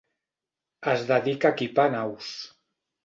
[0.95, 2.33] Es dedica a equipar naus.